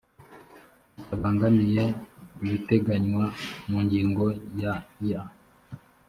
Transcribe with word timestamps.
bitabangamiye 0.95 1.83
ibiteganywa 2.45 3.25
mu 3.69 3.77
ngingo 3.85 4.25
ya 4.61 4.73
ya 5.09 5.21